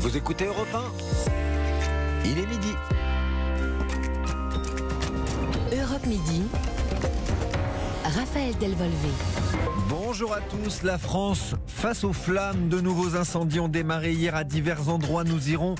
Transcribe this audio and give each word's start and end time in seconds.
Vous 0.00 0.16
écoutez 0.16 0.46
Europe 0.46 0.68
1 0.72 0.80
Il 2.24 2.38
est 2.38 2.46
midi. 2.46 2.72
Europe 5.72 6.06
Midi. 6.06 6.44
Raphaël 8.04 8.56
Delvolvé. 8.58 9.08
Bonjour 9.88 10.32
à 10.32 10.40
tous. 10.40 10.84
La 10.84 10.98
France 10.98 11.54
face 11.66 12.04
aux 12.04 12.12
flammes. 12.12 12.68
De 12.68 12.80
nouveaux 12.80 13.16
incendies 13.16 13.58
ont 13.58 13.68
démarré 13.68 14.12
hier 14.12 14.36
à 14.36 14.44
divers 14.44 14.88
endroits. 14.88 15.24
Nous 15.24 15.50
irons 15.50 15.74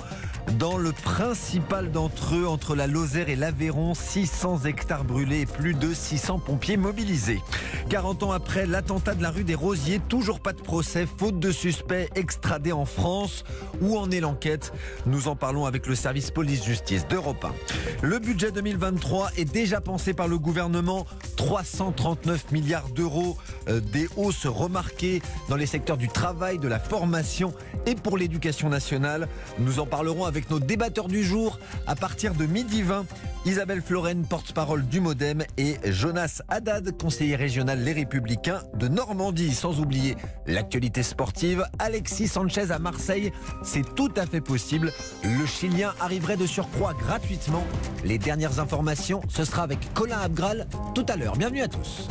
dans 0.58 0.78
le 0.78 0.92
principal 0.92 1.92
d'entre 1.92 2.34
eux, 2.34 2.46
entre 2.46 2.74
la 2.74 2.86
Lozère 2.86 3.28
et 3.28 3.36
l'Aveyron, 3.36 3.94
600 3.94 4.64
hectares 4.64 5.04
brûlés 5.04 5.42
et 5.42 5.46
plus 5.46 5.74
de 5.74 5.94
600 5.94 6.40
pompiers 6.40 6.76
mobilisés. 6.76 7.40
40 7.88 8.22
ans 8.22 8.32
après 8.32 8.66
l'attentat 8.66 9.14
de 9.14 9.22
la 9.22 9.30
rue 9.30 9.44
des 9.44 9.54
Rosiers, 9.54 10.00
toujours 10.08 10.40
pas 10.40 10.52
de 10.52 10.60
procès, 10.60 11.06
faute 11.18 11.38
de 11.38 11.52
suspects 11.52 12.08
extradés 12.14 12.72
en 12.72 12.84
France. 12.84 13.44
Où 13.82 13.98
en 13.98 14.10
est 14.10 14.20
l'enquête? 14.20 14.72
Nous 15.06 15.28
en 15.28 15.36
parlons 15.36 15.66
avec 15.66 15.86
le 15.86 15.94
service 15.94 16.30
police-justice 16.30 17.06
d'Europe 17.08 17.44
1. 17.44 18.06
Le 18.06 18.18
budget 18.18 18.52
2023 18.52 19.32
est 19.36 19.44
déjà 19.44 19.80
pensé 19.80 20.14
par 20.14 20.28
le 20.28 20.38
gouvernement. 20.38 21.06
339 21.36 22.52
milliards 22.52 22.88
d'euros, 22.88 23.36
euh, 23.68 23.80
des 23.80 24.08
hausses 24.16 24.46
remarquées 24.46 25.22
dans 25.48 25.56
les 25.56 25.66
secteurs 25.66 25.96
du 25.96 26.08
travail, 26.08 26.58
de 26.58 26.68
la 26.68 26.78
formation 26.78 27.52
et 27.86 27.94
pour 27.94 28.16
l'éducation 28.16 28.68
nationale. 28.68 29.28
Nous 29.58 29.78
en 29.78 29.86
parlerons 29.86 30.24
avec 30.24 30.38
avec 30.38 30.50
nos 30.50 30.60
débatteurs 30.60 31.08
du 31.08 31.24
jour 31.24 31.58
à 31.88 31.96
partir 31.96 32.32
de 32.32 32.46
midi 32.46 32.82
20. 32.82 33.04
Isabelle 33.48 33.80
Florenne, 33.80 34.26
porte-parole 34.26 34.84
du 34.84 35.00
Modem, 35.00 35.42
et 35.56 35.76
Jonas 35.86 36.42
Haddad, 36.48 37.00
conseiller 37.00 37.34
régional 37.34 37.82
Les 37.82 37.94
Républicains 37.94 38.60
de 38.74 38.88
Normandie. 38.88 39.54
Sans 39.54 39.80
oublier 39.80 40.16
l'actualité 40.46 41.02
sportive, 41.02 41.64
Alexis 41.78 42.28
Sanchez 42.28 42.70
à 42.70 42.78
Marseille, 42.78 43.32
c'est 43.62 43.94
tout 43.94 44.12
à 44.18 44.26
fait 44.26 44.42
possible. 44.42 44.92
Le 45.24 45.46
Chilien 45.46 45.94
arriverait 45.98 46.36
de 46.36 46.44
surcroît 46.44 46.92
gratuitement. 46.92 47.64
Les 48.04 48.18
dernières 48.18 48.60
informations, 48.60 49.22
ce 49.30 49.46
sera 49.46 49.62
avec 49.62 49.94
Colin 49.94 50.18
Abgral 50.18 50.66
tout 50.94 51.06
à 51.08 51.16
l'heure. 51.16 51.38
Bienvenue 51.38 51.62
à 51.62 51.68
tous. 51.68 52.06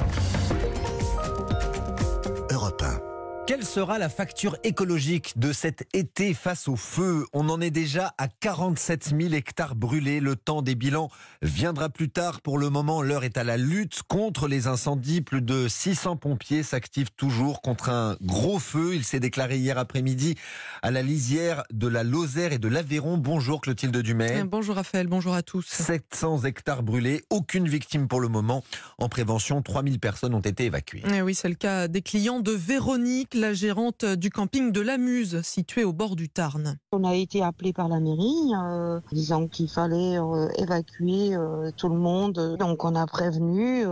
Europe 3.47 3.51
1. 3.51 3.57
Quelle 3.57 3.65
sera 3.65 3.97
la 3.97 4.09
facture 4.09 4.57
écologique 4.63 5.37
de 5.37 5.53
cet 5.53 5.87
été 5.93 6.33
face 6.33 6.67
au 6.67 6.75
feu? 6.75 7.25
On 7.33 7.49
en 7.49 7.61
est 7.61 7.71
déjà 7.71 8.13
à 8.17 8.27
47 8.27 9.13
000 9.19 9.33
hectares 9.33 9.75
brûlés. 9.75 10.19
Le 10.19 10.35
temps 10.35 10.61
des 10.61 10.75
bilans 10.75 11.09
viendra 11.41 11.89
plus 11.89 12.09
tard. 12.09 12.41
Pour 12.41 12.57
le 12.57 12.69
moment, 12.69 13.01
l'heure 13.01 13.23
est 13.23 13.37
à 13.37 13.43
la 13.43 13.57
lutte 13.57 14.01
contre 14.07 14.47
les 14.47 14.67
incendies. 14.67 15.21
Plus 15.21 15.41
de 15.41 15.67
600 15.67 16.17
pompiers 16.17 16.63
s'activent 16.63 17.11
toujours 17.15 17.61
contre 17.61 17.89
un 17.89 18.17
gros 18.21 18.59
feu. 18.59 18.95
Il 18.95 19.03
s'est 19.03 19.19
déclaré 19.19 19.57
hier 19.57 19.77
après-midi 19.77 20.35
à 20.81 20.91
la 20.91 21.01
lisière 21.01 21.63
de 21.71 21.87
la 21.87 22.03
Lozère 22.03 22.53
et 22.53 22.59
de 22.59 22.67
l'Aveyron. 22.67 23.17
Bonjour 23.17 23.61
Clotilde 23.61 23.97
Dumais. 23.97 24.43
Bonjour 24.43 24.75
Raphaël, 24.75 25.07
bonjour 25.07 25.33
à 25.33 25.41
tous. 25.41 25.65
700 25.65 26.43
hectares 26.43 26.83
brûlés, 26.83 27.23
aucune 27.29 27.67
victime 27.67 28.07
pour 28.07 28.19
le 28.19 28.27
moment. 28.27 28.63
En 28.97 29.09
prévention, 29.09 29.61
3000 29.61 29.99
personnes 29.99 30.33
ont 30.33 30.41
été 30.41 30.65
évacuées. 30.65 31.03
Eh 31.13 31.21
oui, 31.21 31.33
c'est 31.33 31.49
le 31.49 31.55
cas 31.55 31.87
des 31.87 32.01
clients 32.01 32.39
de 32.39 32.51
Véronique 32.51 33.36
la 33.37 33.53
gérante 33.53 34.05
du 34.05 34.29
camping 34.29 34.71
de 34.71 34.81
la 34.81 34.97
Muse, 34.97 35.41
situé 35.41 35.83
au 35.83 35.93
bord 35.93 36.15
du 36.15 36.29
Tarn. 36.29 36.77
On 36.91 37.03
a 37.03 37.15
été 37.15 37.43
appelé 37.43 37.71
par 37.71 37.87
la 37.87 37.99
mairie, 37.99 38.51
euh, 38.55 38.99
disant 39.11 39.47
qu'il 39.47 39.69
fallait 39.69 40.17
euh, 40.17 40.49
évacuer 40.57 41.35
euh, 41.35 41.71
tout 41.77 41.89
le 41.89 41.97
monde. 41.97 42.57
Donc 42.59 42.83
on 42.83 42.95
a 42.95 43.05
prévenu 43.05 43.85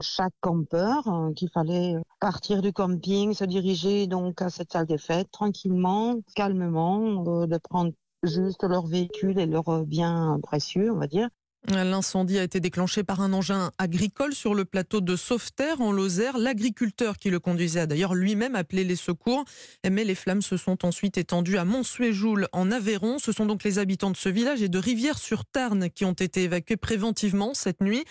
chaque 0.00 0.34
campeur 0.40 1.04
qu'il 1.36 1.48
fallait 1.50 1.96
partir 2.20 2.62
du 2.62 2.72
camping, 2.72 3.32
se 3.34 3.44
diriger 3.44 4.06
donc 4.06 4.42
à 4.42 4.50
cette 4.50 4.72
salle 4.72 4.86
des 4.86 4.98
fêtes 4.98 5.30
tranquillement, 5.30 6.16
calmement, 6.34 7.46
de 7.46 7.58
prendre 7.58 7.92
juste 8.22 8.62
leur 8.64 8.86
véhicule 8.86 9.38
et 9.38 9.46
leurs 9.46 9.84
biens 9.84 10.38
précieux, 10.42 10.92
on 10.92 10.98
va 10.98 11.06
dire, 11.06 11.28
L'incendie 11.68 12.38
a 12.38 12.42
été 12.42 12.60
déclenché 12.60 13.04
par 13.04 13.22
un 13.22 13.32
engin 13.32 13.70
agricole 13.78 14.34
sur 14.34 14.54
le 14.54 14.66
plateau 14.66 15.00
de 15.00 15.16
Sauveterre 15.16 15.80
en 15.80 15.92
Lozère. 15.92 16.36
L'agriculteur 16.36 17.16
qui 17.16 17.30
le 17.30 17.40
conduisait 17.40 17.80
a 17.80 17.86
d'ailleurs 17.86 18.14
lui-même 18.14 18.54
appelé 18.54 18.84
les 18.84 18.96
secours. 18.96 19.44
Mais 19.90 20.04
les 20.04 20.14
flammes 20.14 20.42
se 20.42 20.58
sont 20.58 20.84
ensuite 20.84 21.16
étendues 21.16 21.56
à 21.56 21.64
Montsuéjoul 21.64 22.48
en 22.52 22.70
Aveyron. 22.70 23.18
Ce 23.18 23.32
sont 23.32 23.46
donc 23.46 23.64
les 23.64 23.78
habitants 23.78 24.10
de 24.10 24.16
ce 24.16 24.28
village 24.28 24.62
et 24.62 24.68
de 24.68 24.78
Rivière-sur-Tarn 24.78 25.88
qui 25.88 26.04
ont 26.04 26.12
été 26.12 26.42
évacués 26.42 26.76
préventivement 26.76 27.54
cette 27.54 27.80
nuit. 27.80 28.04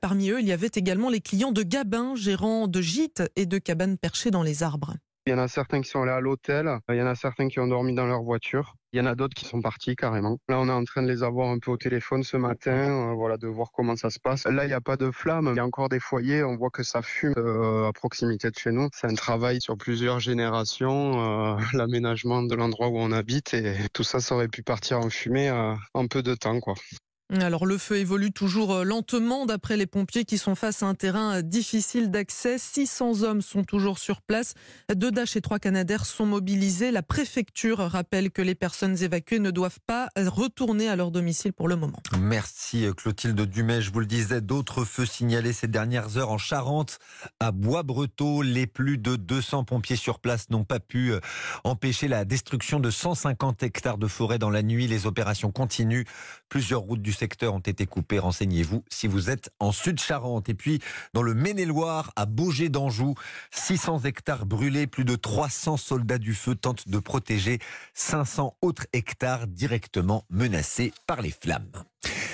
Parmi 0.00 0.30
eux, 0.30 0.40
il 0.40 0.46
y 0.46 0.52
avait 0.52 0.70
également 0.72 1.10
les 1.10 1.20
clients 1.20 1.52
de 1.52 1.64
Gabin, 1.64 2.14
gérants 2.14 2.68
de 2.68 2.80
gîtes 2.80 3.24
et 3.34 3.46
de 3.46 3.58
cabanes 3.58 3.98
perchées 3.98 4.30
dans 4.30 4.44
les 4.44 4.62
arbres. 4.62 4.94
Il 5.30 5.34
y 5.34 5.36
en 5.36 5.42
a 5.44 5.46
certains 5.46 5.80
qui 5.80 5.88
sont 5.88 6.02
allés 6.02 6.10
à 6.10 6.18
l'hôtel, 6.18 6.80
il 6.88 6.96
y 6.96 7.02
en 7.02 7.06
a 7.06 7.14
certains 7.14 7.46
qui 7.46 7.60
ont 7.60 7.68
dormi 7.68 7.94
dans 7.94 8.04
leur 8.04 8.20
voiture. 8.20 8.74
Il 8.92 8.98
y 8.98 9.00
en 9.00 9.06
a 9.06 9.14
d'autres 9.14 9.34
qui 9.34 9.44
sont 9.44 9.62
partis 9.62 9.94
carrément. 9.94 10.38
Là, 10.48 10.58
on 10.58 10.68
est 10.68 10.72
en 10.72 10.82
train 10.82 11.04
de 11.04 11.06
les 11.06 11.22
avoir 11.22 11.50
un 11.50 11.60
peu 11.60 11.70
au 11.70 11.76
téléphone 11.76 12.24
ce 12.24 12.36
matin, 12.36 13.10
euh, 13.12 13.14
voilà, 13.14 13.36
de 13.36 13.46
voir 13.46 13.70
comment 13.70 13.94
ça 13.94 14.10
se 14.10 14.18
passe. 14.18 14.44
Là, 14.46 14.64
il 14.64 14.66
n'y 14.66 14.74
a 14.74 14.80
pas 14.80 14.96
de 14.96 15.12
flamme, 15.12 15.46
il 15.52 15.56
y 15.56 15.60
a 15.60 15.64
encore 15.64 15.88
des 15.88 16.00
foyers, 16.00 16.42
on 16.42 16.56
voit 16.56 16.70
que 16.70 16.82
ça 16.82 17.00
fume 17.00 17.34
euh, 17.36 17.86
à 17.86 17.92
proximité 17.92 18.50
de 18.50 18.58
chez 18.58 18.72
nous. 18.72 18.88
C'est 18.92 19.06
un 19.06 19.14
travail 19.14 19.60
sur 19.60 19.76
plusieurs 19.76 20.18
générations, 20.18 21.54
euh, 21.54 21.60
l'aménagement 21.74 22.42
de 22.42 22.56
l'endroit 22.56 22.88
où 22.88 22.98
on 22.98 23.12
habite 23.12 23.54
et 23.54 23.76
tout 23.92 24.02
ça, 24.02 24.18
ça 24.18 24.34
aurait 24.34 24.48
pu 24.48 24.64
partir 24.64 24.98
en 24.98 25.10
fumée 25.10 25.48
en 25.94 26.08
peu 26.08 26.24
de 26.24 26.34
temps, 26.34 26.58
quoi. 26.58 26.74
Alors 27.38 27.64
le 27.64 27.78
feu 27.78 27.96
évolue 27.96 28.32
toujours 28.32 28.74
euh, 28.74 28.84
lentement 28.84 29.46
d'après 29.46 29.76
les 29.76 29.86
pompiers 29.86 30.24
qui 30.24 30.36
sont 30.36 30.56
face 30.56 30.82
à 30.82 30.86
un 30.86 30.96
terrain 30.96 31.36
euh, 31.36 31.42
difficile 31.42 32.10
d'accès. 32.10 32.58
600 32.58 33.22
hommes 33.22 33.40
sont 33.40 33.62
toujours 33.62 34.00
sur 34.00 34.20
place. 34.20 34.54
Deux 34.92 35.12
Dash 35.12 35.36
et 35.36 35.40
trois 35.40 35.60
Canadaires 35.60 36.06
sont 36.06 36.26
mobilisés. 36.26 36.90
La 36.90 37.02
préfecture 37.02 37.78
rappelle 37.78 38.32
que 38.32 38.42
les 38.42 38.56
personnes 38.56 39.00
évacuées 39.00 39.38
ne 39.38 39.52
doivent 39.52 39.78
pas 39.86 40.08
retourner 40.16 40.88
à 40.88 40.96
leur 40.96 41.12
domicile 41.12 41.52
pour 41.52 41.68
le 41.68 41.76
moment. 41.76 42.02
Merci 42.18 42.84
euh, 42.84 42.92
Clotilde 42.94 43.40
Dumais. 43.42 43.80
Je 43.80 43.92
vous 43.92 44.00
le 44.00 44.06
disais, 44.06 44.40
d'autres 44.40 44.84
feux 44.84 45.06
signalés 45.06 45.52
ces 45.52 45.68
dernières 45.68 46.18
heures 46.18 46.30
en 46.30 46.38
Charente, 46.38 46.98
à 47.38 47.52
Bois-Breteau. 47.52 48.42
Les 48.42 48.66
plus 48.66 48.98
de 48.98 49.14
200 49.14 49.64
pompiers 49.64 49.94
sur 49.94 50.18
place 50.18 50.50
n'ont 50.50 50.64
pas 50.64 50.80
pu 50.80 51.12
empêcher 51.62 52.08
la 52.08 52.24
destruction 52.24 52.80
de 52.80 52.90
150 52.90 53.62
hectares 53.62 53.98
de 53.98 54.08
forêt 54.08 54.38
dans 54.38 54.50
la 54.50 54.62
nuit. 54.62 54.88
Les 54.88 55.06
opérations 55.06 55.52
continuent. 55.52 56.04
Plusieurs 56.48 56.80
routes 56.80 57.02
du 57.02 57.12
secteurs 57.20 57.54
ont 57.54 57.58
été 57.58 57.84
coupés. 57.84 58.18
Renseignez-vous 58.18 58.82
si 58.88 59.06
vous 59.06 59.28
êtes 59.28 59.50
en 59.58 59.72
Sud-Charente. 59.72 60.48
Et 60.48 60.54
puis, 60.54 60.80
dans 61.12 61.22
le 61.22 61.34
Maine-et-Loire, 61.34 62.12
à 62.16 62.24
Beaugé 62.24 62.70
d'Anjou, 62.70 63.14
600 63.50 64.04
hectares 64.04 64.46
brûlés, 64.46 64.86
plus 64.86 65.04
de 65.04 65.16
300 65.16 65.76
soldats 65.76 66.16
du 66.16 66.32
feu 66.32 66.54
tentent 66.54 66.88
de 66.88 66.98
protéger 66.98 67.58
500 67.92 68.56
autres 68.62 68.86
hectares 68.94 69.46
directement 69.46 70.24
menacés 70.30 70.94
par 71.06 71.20
les 71.20 71.30
flammes. 71.30 71.84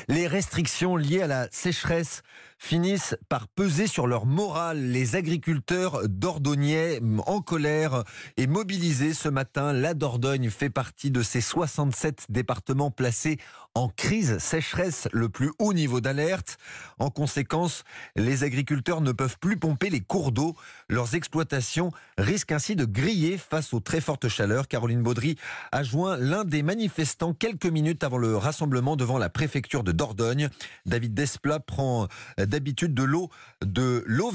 Les 0.09 0.29
restrictions 0.29 0.95
liées 0.95 1.23
à 1.23 1.27
la 1.27 1.49
sécheresse 1.51 2.23
finissent 2.59 3.17
par 3.29 3.49
peser 3.49 3.89
sur 3.89 4.07
leur 4.07 4.25
morale. 4.25 4.79
Les 4.79 5.17
agriculteurs 5.17 6.09
d'Ordonnier 6.09 7.01
en 7.27 7.41
colère 7.41 8.05
et 8.37 8.47
mobilisés 8.47 9.15
ce 9.15 9.29
matin. 9.29 9.73
La 9.73 9.95
Dordogne 9.95 10.49
fait 10.51 10.71
partie 10.71 11.11
de 11.11 11.23
ces 11.23 11.41
67 11.41 12.27
départements 12.29 12.93
placés 12.93 13.39
en 13.75 13.89
crise 13.91 14.39
sécheresse, 14.39 15.07
le 15.13 15.29
plus 15.29 15.53
haut 15.59 15.75
niveau 15.75 16.01
d'alerte. 16.01 16.57
En 16.99 17.11
conséquence, 17.11 17.85
les 18.15 18.43
agriculteurs 18.43 19.03
ne 19.03 19.13
peuvent 19.13 19.39
plus 19.39 19.59
pomper 19.59 19.91
les 19.91 20.01
cours 20.01 20.33
d'eau. 20.33 20.57
Leurs 20.89 21.15
exploitations 21.15 21.91
risquent 22.17 22.53
ainsi 22.53 22.75
de 22.75 22.87
griller 22.87 23.37
face 23.37 23.75
aux 23.75 23.81
très 23.81 24.01
fortes 24.01 24.29
chaleurs. 24.29 24.67
Caroline 24.67 25.03
Baudry 25.03 25.37
a 25.73 25.83
joint 25.83 26.17
l'un 26.17 26.45
des 26.45 26.63
manifestants 26.63 27.35
quelques 27.35 27.67
minutes 27.67 28.03
avant 28.03 28.17
le 28.17 28.37
rassemblement 28.37 28.97
devant 28.97 29.19
la 29.19 29.29
préfecture 29.29 29.85
de 29.85 29.93
Dordogne. 29.97 30.49
David 30.85 31.15
Desplat 31.15 31.61
prend 31.61 32.07
d'habitude 32.39 32.95
de 32.95 33.03
l'eau 33.03 33.29
de 33.65 34.03
l'eau 34.07 34.31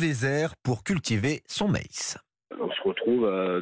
pour 0.63 0.83
cultiver 0.83 1.41
son 1.47 1.67
maïs. 1.67 2.17
On 2.59 2.69
se 2.71 2.81
retrouve 2.83 3.25
euh, 3.25 3.61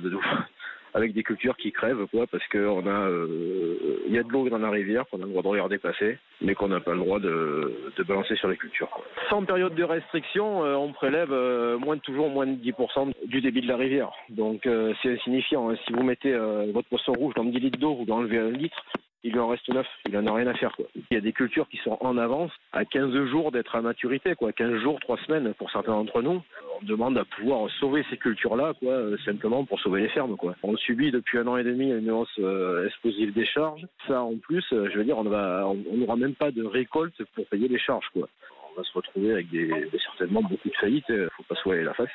avec 0.93 1.13
des 1.13 1.23
cultures 1.23 1.55
qui 1.57 1.71
crèvent, 1.71 2.05
quoi, 2.07 2.25
parce 2.27 2.45
qu'on 2.47 2.87
a, 2.87 3.07
euh, 3.07 4.01
il 4.07 4.13
y 4.13 4.17
a 4.17 4.23
de 4.23 4.29
l'eau 4.29 4.49
dans 4.49 4.57
la 4.57 4.69
rivière 4.69 5.05
qu'on 5.09 5.21
a 5.21 5.25
le 5.25 5.29
droit 5.29 5.43
de 5.43 5.47
regarder 5.47 5.77
passer, 5.77 6.17
mais 6.41 6.55
qu'on 6.55 6.69
n'a 6.69 6.79
pas 6.79 6.93
le 6.93 6.99
droit 6.99 7.19
de, 7.19 7.93
balancer 8.07 8.35
sur 8.35 8.47
les 8.47 8.57
cultures. 8.57 8.89
Sans 9.29 9.45
période 9.45 9.75
de 9.75 9.83
restriction, 9.83 10.65
euh, 10.65 10.75
on 10.75 10.91
prélève 10.91 11.31
moins 11.79 11.95
de 11.95 12.01
toujours 12.01 12.29
moins 12.29 12.47
de 12.47 12.55
10% 12.55 13.13
du 13.27 13.41
débit 13.41 13.61
de 13.61 13.67
la 13.67 13.77
rivière. 13.77 14.11
Donc 14.29 14.67
c'est 15.01 15.13
insignifiant. 15.13 15.69
Hein. 15.69 15.75
Si 15.85 15.93
vous 15.93 16.03
mettez 16.03 16.35
votre 16.73 16.89
poisson 16.89 17.13
rouge 17.13 17.33
dans 17.35 17.45
10 17.45 17.59
litres 17.59 17.79
d'eau, 17.79 17.95
vous 17.95 18.11
enlevez 18.11 18.39
un 18.39 18.51
litre, 18.51 18.77
il 19.23 19.33
lui 19.33 19.39
en 19.39 19.47
reste 19.47 19.67
neuf. 19.69 19.87
Il 20.07 20.17
en 20.17 20.25
a 20.27 20.33
rien 20.33 20.47
à 20.47 20.53
faire. 20.53 20.71
Quoi. 20.75 20.85
Il 20.95 21.13
y 21.13 21.17
a 21.17 21.21
des 21.21 21.33
cultures 21.33 21.67
qui 21.69 21.77
sont 21.77 21.97
en 21.99 22.17
avance 22.17 22.51
à 22.71 22.85
15 22.85 23.13
jours 23.29 23.51
d'être 23.51 23.75
à 23.75 23.81
maturité, 23.81 24.35
quoi. 24.35 24.53
15 24.53 24.81
jours, 24.81 24.99
3 25.01 25.17
semaines 25.25 25.53
pour 25.55 25.69
certains 25.71 25.91
d'entre 25.91 26.21
nous. 26.21 26.41
On 26.81 26.85
demande 26.85 27.17
à 27.17 27.25
pouvoir 27.25 27.69
sauver 27.79 28.05
ces 28.09 28.17
cultures-là, 28.17 28.73
quoi, 28.79 28.93
euh, 28.93 29.17
simplement 29.25 29.65
pour 29.65 29.79
sauver 29.81 30.01
les 30.01 30.09
fermes. 30.09 30.37
Quoi. 30.37 30.55
On 30.63 30.77
subit 30.77 31.11
depuis 31.11 31.37
un 31.37 31.47
an 31.47 31.57
et 31.57 31.63
demi 31.63 31.89
une 31.89 32.09
hausse 32.11 32.29
euh, 32.39 32.85
explosive 32.85 33.33
des 33.33 33.45
charges. 33.45 33.85
Ça, 34.07 34.21
en 34.21 34.37
plus, 34.37 34.65
euh, 34.71 34.89
je 34.91 34.97
veux 34.97 35.03
dire, 35.03 35.17
on 35.17 35.23
n'aura 35.25 36.15
même 36.15 36.35
pas 36.35 36.51
de 36.51 36.63
récolte 36.63 37.21
pour 37.35 37.45
payer 37.47 37.67
les 37.67 37.79
charges. 37.79 38.07
Quoi. 38.13 38.29
On 38.71 38.79
va 38.79 38.83
se 38.83 38.93
retrouver 38.93 39.33
avec 39.33 39.47
certainement 40.05 40.41
beaucoup 40.41 40.69
de 40.69 40.75
faillites. 40.75 41.05
Il 41.09 41.27
faut 41.35 41.43
pas 41.43 41.55
se 41.55 41.63
voiler 41.63 41.83
la 41.83 41.93
face. 41.93 42.09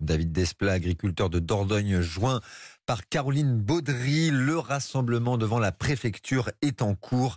David 0.00 0.30
Desplat, 0.30 0.72
agriculteur 0.72 1.28
de 1.28 1.40
Dordogne, 1.40 2.00
joint 2.00 2.40
par 2.88 3.06
Caroline 3.06 3.58
Baudry. 3.58 4.30
Le 4.30 4.58
rassemblement 4.58 5.36
devant 5.36 5.58
la 5.58 5.72
préfecture 5.72 6.50
est 6.62 6.80
en 6.80 6.94
cours. 6.94 7.36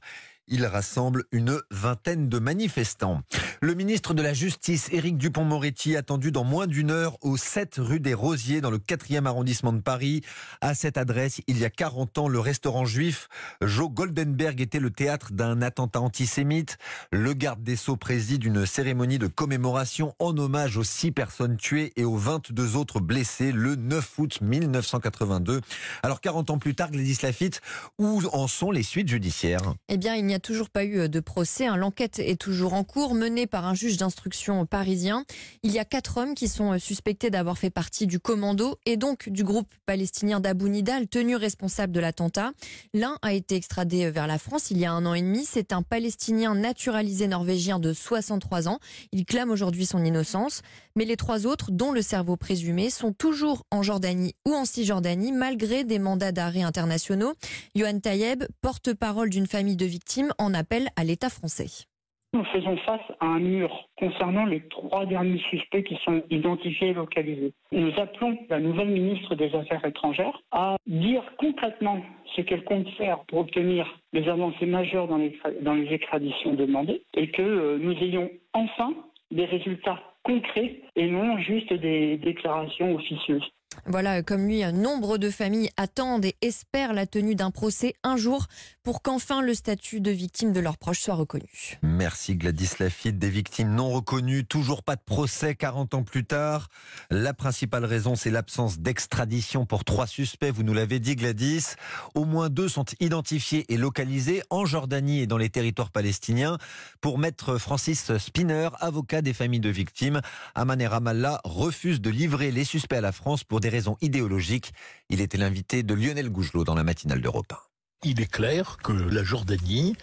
Il 0.54 0.66
rassemble 0.66 1.24
une 1.32 1.62
vingtaine 1.72 2.28
de 2.28 2.38
manifestants. 2.38 3.22
Le 3.62 3.74
ministre 3.74 4.14
de 4.14 4.22
la 4.22 4.34
Justice, 4.34 4.90
Éric 4.92 5.18
Dupont-Moretti, 5.18 5.96
attendu 5.96 6.34
dans 6.34 6.44
moins 6.44 6.68
d'une 6.68 6.92
heure 6.92 7.16
au 7.22 7.38
7 7.38 7.76
rue 7.78 8.02
des 8.02 8.14
Rosiers, 8.14 8.60
dans 8.60 8.70
le 8.70 8.78
4e 8.78 9.28
arrondissement 9.28 9.72
de 9.72 9.80
Paris. 9.80 10.24
À 10.60 10.76
cette 10.76 10.98
adresse, 10.98 11.40
il 11.48 11.58
y 11.58 11.64
a 11.64 11.70
40 11.70 12.18
ans, 12.18 12.28
le 12.28 12.42
restaurant 12.42 12.84
juif 12.84 13.30
Joe 13.62 13.90
Goldenberg 13.90 14.60
était 14.60 14.82
le 14.82 14.90
théâtre 14.90 15.32
d'un 15.32 15.62
attentat 15.62 16.02
antisémite. 16.02 16.78
Le 17.14 17.32
garde 17.32 17.64
des 17.64 17.78
Sceaux 17.78 17.96
préside 17.96 18.44
une 18.44 18.66
cérémonie 18.66 19.20
de 19.20 19.28
commémoration 19.28 20.16
en 20.20 20.38
hommage 20.38 20.76
aux 20.76 20.84
six 20.84 21.12
personnes 21.12 21.56
tuées 21.56 21.94
et 21.96 22.04
aux 22.04 22.18
22 22.18 22.76
autres 22.76 23.00
blessées 23.00 23.54
le 23.54 23.76
9 23.78 24.20
août 24.20 24.42
1982. 24.42 25.62
Alors 26.04 26.20
40 26.20 26.50
ans 26.50 26.58
plus 26.58 26.76
tard, 26.76 26.92
Gladys 26.92 27.20
Lafitte, 27.24 27.62
où 27.98 28.22
en 28.34 28.48
sont 28.50 28.72
les 28.72 28.84
suites 28.84 29.08
judiciaires? 29.08 29.76
Eh 29.88 29.96
bien, 29.96 30.16
il 30.16 30.26
n'y 30.26 30.34
a 30.34 30.41
toujours 30.42 30.70
pas 30.70 30.84
eu 30.84 31.08
de 31.08 31.20
procès. 31.22 31.68
Hein. 31.68 31.78
L'enquête 31.78 32.20
est 32.20 32.40
toujours 32.40 32.74
en 32.74 32.84
cours, 32.84 33.16
menée 33.16 33.48
par 33.48 33.66
un 33.66 33.74
juge 33.74 33.96
d'instruction 33.96 34.66
parisien. 34.66 35.24
Il 35.64 35.72
y 35.72 35.80
a 35.80 35.86
quatre 35.86 36.18
hommes 36.18 36.36
qui 36.36 36.50
sont 36.50 36.78
suspectés 36.80 37.30
d'avoir 37.30 37.58
fait 37.58 37.70
partie 37.70 38.08
du 38.08 38.20
commando 38.20 38.78
et 38.86 38.98
donc 38.98 39.30
du 39.30 39.44
groupe 39.44 39.74
palestinien 39.86 40.40
d'Abu 40.40 40.70
Nidal, 40.70 41.08
tenu 41.08 41.36
responsable 41.36 41.94
de 41.94 42.00
l'attentat. 42.00 42.52
L'un 42.94 43.18
a 43.22 43.34
été 43.34 43.56
extradé 43.56 44.10
vers 44.10 44.28
la 44.28 44.38
France 44.38 44.72
il 44.72 44.78
y 44.78 44.86
a 44.86 44.92
un 44.92 45.06
an 45.06 45.14
et 45.14 45.22
demi. 45.22 45.46
C'est 45.46 45.72
un 45.74 45.82
Palestinien 45.82 46.56
naturalisé 46.56 47.28
norvégien 47.28 47.80
de 47.80 47.94
63 47.94 48.68
ans. 48.68 48.80
Il 49.12 49.26
clame 49.26 49.52
aujourd'hui 49.52 49.86
son 49.86 50.04
innocence. 50.04 50.62
Mais 50.96 51.06
les 51.06 51.16
trois 51.16 51.46
autres, 51.46 51.72
dont 51.72 51.92
le 51.92 52.02
cerveau 52.02 52.36
présumé, 52.36 52.90
sont 52.90 53.14
toujours 53.14 53.66
en 53.72 53.82
Jordanie 53.82 54.36
ou 54.46 54.54
en 54.54 54.66
Cisjordanie, 54.66 55.32
malgré 55.32 55.84
des 55.84 56.00
mandats 56.00 56.34
d'arrêt 56.34 56.64
internationaux. 56.64 57.34
Johan 57.76 58.00
Tayeb, 58.00 58.44
porte-parole 58.62 59.30
d'une 59.30 59.48
famille 59.48 59.78
de 59.78 59.86
victimes, 59.86 60.31
en 60.40 60.54
appelle 60.54 60.90
à 60.96 61.04
l'État 61.04 61.30
français. 61.30 61.88
Nous 62.34 62.46
faisons 62.46 62.78
face 62.78 63.02
à 63.20 63.26
un 63.26 63.40
mur 63.40 63.90
concernant 63.98 64.46
les 64.46 64.62
trois 64.70 65.06
derniers 65.06 65.42
suspects 65.50 65.84
qui 65.84 65.98
sont 66.06 66.24
identifiés 66.30 66.90
et 66.90 66.94
localisés. 66.94 67.52
Nous 67.74 67.92
appelons 67.98 68.38
la 68.50 68.62
nouvelle 68.62 68.88
ministre 68.88 69.36
des 69.36 69.54
Affaires 69.54 69.84
étrangères 69.84 70.42
à 70.52 70.78
dire 70.88 71.24
concrètement 71.38 72.02
ce 72.34 72.42
qu'elle 72.42 72.64
compte 72.64 72.88
faire 72.92 73.20
pour 73.26 73.40
obtenir 73.40 73.86
des 74.14 74.30
avancées 74.30 74.66
majeures 74.66 75.10
dans 75.10 75.18
les, 75.18 75.38
dans 75.62 75.74
les 75.74 75.92
extraditions 75.92 76.54
demandées 76.54 77.04
et 77.16 77.30
que 77.32 77.42
euh, 77.42 77.78
nous 77.78 77.98
ayons 78.02 78.30
enfin 78.54 78.94
des 79.32 79.46
résultats 79.46 80.00
concrets 80.24 80.82
et 80.96 81.08
non 81.08 81.38
juste 81.40 81.74
des 81.74 82.16
déclarations 82.18 82.96
officieuses. 82.96 83.44
Voilà, 83.86 84.22
comme 84.22 84.48
lui, 84.48 84.64
nombre 84.74 85.18
de 85.18 85.30
familles 85.30 85.70
attendent 85.78 86.26
et 86.26 86.36
espèrent 86.42 86.94
la 86.94 87.06
tenue 87.06 87.36
d'un 87.36 87.52
procès 87.52 87.96
un 88.04 88.18
jour 88.18 88.48
pour 88.84 89.02
qu'enfin 89.02 89.42
le 89.42 89.54
statut 89.54 90.02
de 90.02 90.12
victime 90.12 90.54
de 90.54 90.60
leurs 90.60 90.78
proches 90.78 91.02
soit 91.02 91.16
reconnu. 91.16 91.80
Merci 91.82 92.36
Gladys 92.36 92.72
Lafitte. 92.80 93.18
Des 93.18 93.30
victimes 93.30 93.74
non 93.74 93.90
reconnues, 93.90 94.44
toujours 94.46 94.84
pas 94.84 94.96
de 94.96 95.02
procès 95.06 95.56
40 95.56 95.94
ans 95.94 96.04
plus 96.04 96.26
tard. 96.26 96.68
La 97.10 97.34
principale 97.34 97.86
raison, 97.86 98.16
c'est 98.16 98.30
l'absence 98.30 98.80
d'extradition 98.80 99.66
pour 99.66 99.84
trois 99.86 100.08
suspects, 100.08 100.52
vous 100.52 100.64
nous 100.64 100.74
l'avez 100.74 101.00
dit 101.00 101.16
Gladys. 101.16 101.76
Au 102.14 102.26
moins 102.26 102.50
deux 102.50 102.68
sont 102.68 102.86
identifiés 103.00 103.66
et 103.72 103.78
localisés 103.78 104.42
en 104.50 104.66
Jordanie 104.66 105.22
et 105.22 105.28
dans 105.28 105.38
les 105.38 105.50
territoires 105.50 105.92
palestiniens. 105.92 106.58
Pour 107.00 107.20
maître 107.20 107.58
Francis 107.58 108.18
Spinner, 108.18 108.70
avocat 108.80 109.22
des 109.22 109.34
familles 109.34 109.60
de 109.60 109.70
victimes, 109.70 110.22
Aman 110.56 110.82
Ramallah 110.82 111.40
refuse 111.46 112.02
de 112.02 112.10
livrer 112.10 112.52
les 112.52 112.66
suspects 112.66 112.98
à 112.98 113.02
la 113.02 113.12
France 113.12 113.44
pour 113.44 113.61
des 113.62 113.70
raisons 113.70 113.98
idéologiques. 114.02 114.74
Il 115.10 115.22
était 115.22 115.38
l'invité 115.38 115.84
de 115.84 115.94
Lionel 115.94 116.30
Gougelot 116.30 116.66
dans 116.66 116.76
la 116.76 116.84
matinale 116.84 117.22
d'Europe 117.22 117.54
1. 117.54 117.58
Il 118.04 118.20
est 118.20 118.32
clair 118.32 118.78
que 118.84 118.92
la 118.92 119.24
Jordanie 119.24 119.96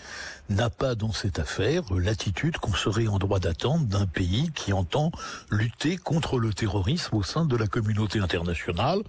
n'a 0.49 0.71
pas 0.71 0.95
dans 0.95 1.13
cette 1.13 1.41
affaire 1.41 1.83
l'attitude 1.93 2.57
qu'on 2.59 2.73
serait 2.73 3.09
en 3.09 3.19
droit 3.19 3.41
d'attendre 3.41 3.85
d'un 3.87 4.07
pays 4.07 4.53
qui 4.55 4.73
entend 4.73 5.11
lutter 5.51 5.97
contre 5.97 6.39
le 6.39 6.55
terrorisme 6.55 7.17
au 7.17 7.25
sein 7.25 7.45
de 7.45 7.57
la 7.57 7.67
communauté 7.67 8.21
internationale. 8.21 9.01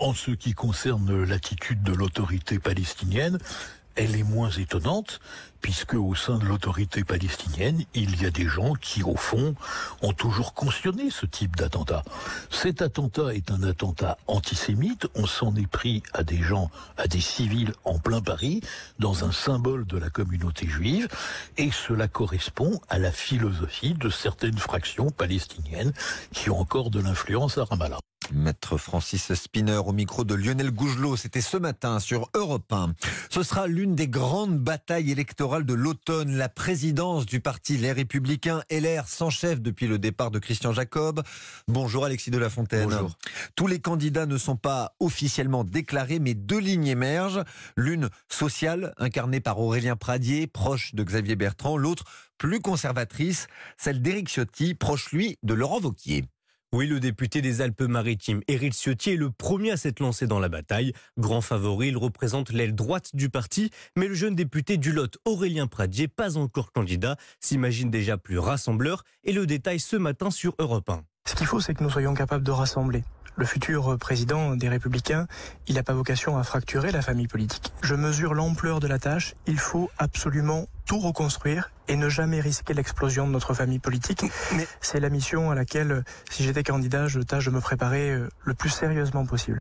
En 0.00 0.12
ce 0.12 0.32
qui 0.32 0.52
concerne 0.54 1.22
l'attitude 1.22 1.84
de 1.84 1.92
l'autorité 1.92 2.58
palestinienne, 2.58 3.38
elle 3.96 4.16
est 4.16 4.22
moins 4.22 4.50
étonnante, 4.50 5.20
puisque 5.60 5.94
au 5.94 6.14
sein 6.14 6.38
de 6.38 6.44
l'autorité 6.44 7.02
palestinienne, 7.02 7.84
il 7.94 8.22
y 8.22 8.26
a 8.26 8.30
des 8.30 8.46
gens 8.46 8.74
qui, 8.74 9.02
au 9.02 9.16
fond, 9.16 9.54
ont 10.02 10.12
toujours 10.12 10.54
cautionné 10.54 11.10
ce 11.10 11.26
type 11.26 11.56
d'attentat. 11.56 12.02
Cet 12.50 12.82
attentat 12.82 13.34
est 13.34 13.50
un 13.50 13.62
attentat 13.62 14.18
antisémite, 14.26 15.06
on 15.14 15.26
s'en 15.26 15.54
est 15.56 15.66
pris 15.66 16.02
à 16.12 16.22
des 16.22 16.40
gens, 16.40 16.70
à 16.96 17.08
des 17.08 17.20
civils 17.20 17.72
en 17.84 17.98
plein 17.98 18.20
Paris, 18.20 18.60
dans 18.98 19.24
un 19.24 19.32
symbole 19.32 19.86
de 19.86 19.98
la 19.98 20.10
communauté 20.10 20.66
juive, 20.66 21.08
et 21.56 21.70
cela 21.70 22.06
correspond 22.06 22.80
à 22.88 22.98
la 22.98 23.10
philosophie 23.10 23.94
de 23.94 24.10
certaines 24.10 24.58
fractions 24.58 25.10
palestiniennes 25.10 25.92
qui 26.32 26.50
ont 26.50 26.60
encore 26.60 26.90
de 26.90 27.00
l'influence 27.00 27.58
à 27.58 27.64
Ramallah. 27.64 27.98
Maître 28.32 28.76
Francis 28.76 29.32
Spinner 29.34 29.76
au 29.76 29.92
micro 29.92 30.24
de 30.24 30.34
Lionel 30.34 30.70
Gougelot, 30.70 31.16
c'était 31.16 31.40
ce 31.40 31.56
matin 31.56 32.00
sur 32.00 32.28
Europe 32.34 32.72
1. 32.72 32.94
Ce 33.30 33.42
sera 33.42 33.66
l'une 33.66 33.94
des 33.94 34.08
grandes 34.08 34.58
batailles 34.58 35.10
électorales 35.10 35.64
de 35.64 35.74
l'automne. 35.74 36.36
La 36.36 36.48
présidence 36.48 37.26
du 37.26 37.40
parti 37.40 37.76
Les 37.76 37.92
Républicains, 37.92 38.62
LR, 38.70 39.06
sans 39.06 39.30
chef 39.30 39.60
depuis 39.60 39.86
le 39.86 39.98
départ 39.98 40.30
de 40.30 40.38
Christian 40.38 40.72
Jacob. 40.72 41.22
Bonjour 41.68 42.04
Alexis 42.04 42.30
de 42.30 42.38
la 42.38 42.50
Fontaine. 42.50 42.88
Bonjour. 42.88 43.16
Tous 43.54 43.66
les 43.66 43.80
candidats 43.80 44.26
ne 44.26 44.38
sont 44.38 44.56
pas 44.56 44.94
officiellement 45.00 45.64
déclarés, 45.64 46.18
mais 46.18 46.34
deux 46.34 46.60
lignes 46.60 46.86
émergent. 46.86 47.44
L'une 47.76 48.08
sociale, 48.28 48.94
incarnée 48.98 49.40
par 49.40 49.60
Aurélien 49.60 49.96
Pradier, 49.96 50.46
proche 50.46 50.94
de 50.94 51.02
Xavier 51.02 51.36
Bertrand. 51.36 51.76
L'autre 51.76 52.04
plus 52.38 52.60
conservatrice, 52.60 53.46
celle 53.78 54.02
d'Éric 54.02 54.28
Ciotti, 54.28 54.74
proche 54.74 55.10
lui 55.12 55.38
de 55.42 55.54
Laurent 55.54 55.80
Vauquier. 55.80 56.24
Oui, 56.76 56.86
le 56.86 57.00
député 57.00 57.40
des 57.40 57.62
Alpes-Maritimes, 57.62 58.42
Éric 58.48 58.74
Ciotti, 58.74 59.12
est 59.12 59.16
le 59.16 59.30
premier 59.30 59.70
à 59.70 59.78
s'être 59.78 60.00
lancé 60.00 60.26
dans 60.26 60.38
la 60.38 60.50
bataille. 60.50 60.92
Grand 61.16 61.40
favori, 61.40 61.88
il 61.88 61.96
représente 61.96 62.52
l'aile 62.52 62.74
droite 62.74 63.16
du 63.16 63.30
parti, 63.30 63.70
mais 63.96 64.08
le 64.08 64.12
jeune 64.12 64.34
député 64.34 64.76
du 64.76 64.92
Lot, 64.92 65.16
Aurélien 65.24 65.68
Pradier, 65.68 66.06
pas 66.06 66.36
encore 66.36 66.72
candidat, 66.72 67.16
s'imagine 67.40 67.90
déjà 67.90 68.18
plus 68.18 68.38
rassembleur, 68.38 69.04
et 69.24 69.32
le 69.32 69.46
détail 69.46 69.80
ce 69.80 69.96
matin 69.96 70.30
sur 70.30 70.54
Europe 70.58 70.90
1. 70.90 71.02
Ce 71.26 71.34
qu'il 71.34 71.46
faut, 71.46 71.60
c'est 71.60 71.72
que 71.72 71.82
nous 71.82 71.88
soyons 71.88 72.12
capables 72.12 72.44
de 72.44 72.50
rassembler. 72.50 73.04
Le 73.38 73.44
futur 73.44 73.98
président 73.98 74.56
des 74.56 74.70
Républicains, 74.70 75.26
il 75.66 75.74
n'a 75.74 75.82
pas 75.82 75.92
vocation 75.92 76.38
à 76.38 76.42
fracturer 76.42 76.90
la 76.90 77.02
famille 77.02 77.28
politique. 77.28 77.70
Je 77.82 77.94
mesure 77.94 78.32
l'ampleur 78.32 78.80
de 78.80 78.86
la 78.86 78.98
tâche. 78.98 79.34
Il 79.46 79.58
faut 79.58 79.90
absolument 79.98 80.66
tout 80.86 80.98
reconstruire 80.98 81.70
et 81.86 81.96
ne 81.96 82.08
jamais 82.08 82.40
risquer 82.40 82.72
l'explosion 82.72 83.26
de 83.26 83.32
notre 83.32 83.52
famille 83.52 83.78
politique. 83.78 84.24
Mais... 84.54 84.66
C'est 84.80 85.00
la 85.00 85.10
mission 85.10 85.50
à 85.50 85.54
laquelle, 85.54 86.02
si 86.30 86.44
j'étais 86.44 86.62
candidat, 86.62 87.08
je 87.08 87.20
tâche 87.20 87.44
de 87.44 87.50
me 87.50 87.60
préparer 87.60 88.10
euh, 88.10 88.28
le 88.44 88.54
plus 88.54 88.70
sérieusement 88.70 89.26
possible. 89.26 89.58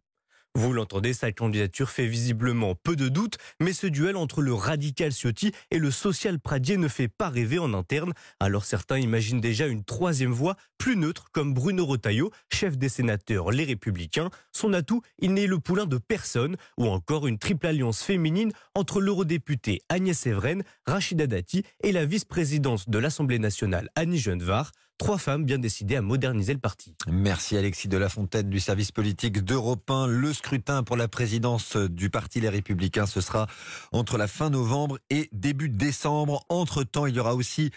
Vous 0.57 0.71
l'entendez, 0.71 1.11
sa 1.11 1.33
candidature 1.33 1.89
fait 1.89 2.07
visiblement 2.07 2.75
peu 2.75 2.95
de 2.95 3.09
doute, 3.09 3.37
mais 3.59 3.73
ce 3.73 3.87
duel 3.87 4.15
entre 4.15 4.41
le 4.41 4.53
radical 4.53 5.11
Ciotti 5.11 5.51
et 5.69 5.79
le 5.79 5.91
social 5.91 6.39
Pradier 6.39 6.77
ne 6.77 6.87
fait 6.87 7.09
pas 7.09 7.27
rêver 7.27 7.59
en 7.59 7.73
interne. 7.73 8.13
Alors 8.39 8.63
certains 8.63 8.97
imaginent 8.97 9.41
déjà 9.41 9.67
une 9.67 9.83
troisième 9.83 10.31
voie, 10.31 10.55
plus 10.77 10.95
neutre, 10.95 11.25
comme 11.33 11.53
Bruno 11.53 11.85
Retailleau, 11.85 12.31
chef 12.53 12.77
des 12.77 12.87
sénateurs 12.87 13.51
Les 13.51 13.65
Républicains. 13.65 14.29
Son 14.53 14.71
atout, 14.71 15.01
il 15.19 15.33
n'est 15.33 15.45
le 15.45 15.59
poulain 15.59 15.87
de 15.87 15.97
personne, 15.97 16.55
ou 16.77 16.87
encore 16.87 17.27
une 17.27 17.37
triple 17.37 17.67
alliance 17.67 18.01
féminine 18.01 18.53
entre 18.75 19.01
l'eurodéputée 19.01 19.81
Agnès 19.89 20.25
Evren, 20.25 20.63
Rachida 20.85 21.27
Dati 21.27 21.63
et 21.83 21.91
la 21.91 22.05
vice-présidente 22.05 22.89
de 22.89 22.97
l'Assemblée 22.97 23.39
nationale 23.39 23.89
Annie 23.95 24.19
Genevard. 24.19 24.71
Trois 24.97 25.17
femmes 25.17 25.43
bien 25.43 25.59
décidées 25.59 25.97
à 25.97 26.01
moderniser 26.01 26.53
le 26.53 26.59
parti. 26.59 26.95
Merci 27.07 27.57
Alexis 27.57 27.89
de 27.89 27.97
la 27.97 28.07
Fontaine 28.07 28.49
du 28.49 28.61
service 28.61 28.93
politique 28.93 29.43
d'Europe 29.43 29.89
1. 29.91 30.07
Le 30.07 30.33
scrutin 30.33 30.83
pour 30.83 30.95
la 30.95 31.09
présidence 31.09 31.75
du 31.75 32.09
parti 32.09 32.39
Les 32.39 32.47
Républicains, 32.47 33.05
ce 33.05 33.19
sera 33.19 33.47
entre 33.91 34.17
la 34.17 34.27
fin 34.27 34.49
novembre 34.49 34.97
et 35.09 35.27
début 35.33 35.67
décembre. 35.67 36.45
Entre-temps, 36.47 37.07
il 37.07 37.15
y 37.15 37.19
aura 37.19 37.35
aussi 37.35 37.71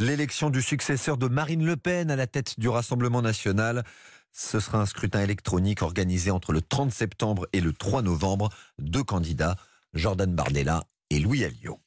l'élection 0.00 0.48
du 0.48 0.62
successeur 0.62 1.18
de 1.18 1.28
Marine 1.28 1.64
Le 1.64 1.76
Pen 1.76 2.10
à 2.10 2.16
la 2.16 2.26
tête 2.26 2.58
du 2.58 2.70
Rassemblement 2.70 3.20
national. 3.20 3.84
Ce 4.32 4.58
sera 4.58 4.80
un 4.80 4.86
scrutin 4.86 5.20
électronique 5.20 5.82
organisé 5.82 6.30
entre 6.30 6.52
le 6.52 6.62
30 6.62 6.90
septembre 6.90 7.46
et 7.52 7.60
le 7.60 7.74
3 7.74 8.00
novembre. 8.00 8.48
Deux 8.78 9.04
candidats, 9.04 9.56
Jordan 9.92 10.34
Bardella 10.34 10.84
et 11.10 11.18
Louis 11.18 11.44
Alliot. 11.44 11.78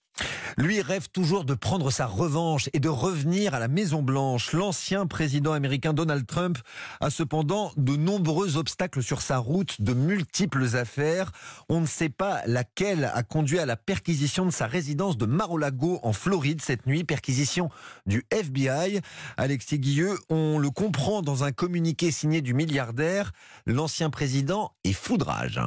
Lui 0.58 0.82
rêve 0.82 1.10
toujours 1.10 1.44
de 1.44 1.54
prendre 1.54 1.92
sa 1.92 2.06
revanche 2.06 2.70
et 2.74 2.80
de 2.80 2.88
revenir 2.88 3.54
à 3.54 3.60
la 3.60 3.68
Maison 3.68 4.02
Blanche. 4.02 4.54
L'ancien 4.54 5.06
président 5.06 5.52
américain 5.52 5.94
Donald 5.94 6.26
Trump 6.26 6.58
a 7.02 7.10
cependant 7.10 7.74
de 7.76 7.96
nombreux 7.96 8.56
obstacles 8.56 9.04
sur 9.04 9.22
sa 9.22 9.38
route, 9.38 9.82
de 9.82 9.94
multiples 9.94 10.78
affaires. 10.78 11.32
On 11.68 11.82
ne 11.82 11.86
sait 11.86 12.10
pas 12.10 12.42
laquelle 12.46 13.12
a 13.14 13.24
conduit 13.24 13.60
à 13.60 13.66
la 13.66 13.76
perquisition 13.76 14.46
de 14.46 14.52
sa 14.52 14.68
résidence 14.68 15.18
de 15.18 15.26
Mar-a-Lago 15.26 16.00
en 16.04 16.14
Floride 16.14 16.62
cette 16.62 16.86
nuit, 16.86 17.04
perquisition 17.04 17.70
du 18.06 18.26
FBI. 18.32 19.02
Alexis 19.36 19.80
Guilleux, 19.80 20.18
on 20.30 20.58
le 20.58 20.70
comprend 20.70 21.22
dans 21.22 21.44
un 21.44 21.52
communiqué 21.52 22.12
signé 22.12 22.42
du 22.42 22.54
milliardaire, 22.54 23.34
l'ancien 23.66 24.10
président 24.10 24.72
est 24.84 24.94
foudrage. 24.94 25.60